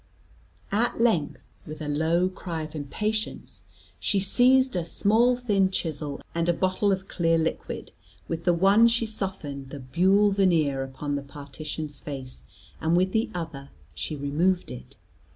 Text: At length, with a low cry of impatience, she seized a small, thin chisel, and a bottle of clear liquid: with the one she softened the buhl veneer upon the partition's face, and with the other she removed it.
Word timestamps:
At 0.71 0.99
length, 0.99 1.37
with 1.67 1.79
a 1.79 1.87
low 1.87 2.27
cry 2.27 2.63
of 2.63 2.73
impatience, 2.73 3.65
she 3.99 4.19
seized 4.19 4.75
a 4.75 4.83
small, 4.83 5.35
thin 5.35 5.69
chisel, 5.69 6.21
and 6.33 6.49
a 6.49 6.53
bottle 6.53 6.91
of 6.91 7.07
clear 7.07 7.37
liquid: 7.37 7.91
with 8.27 8.43
the 8.43 8.53
one 8.55 8.87
she 8.87 9.05
softened 9.05 9.69
the 9.69 9.79
buhl 9.79 10.31
veneer 10.31 10.81
upon 10.81 11.13
the 11.13 11.21
partition's 11.21 11.99
face, 11.99 12.41
and 12.81 12.97
with 12.97 13.11
the 13.11 13.29
other 13.35 13.69
she 13.93 14.15
removed 14.15 14.71
it. 14.71 14.95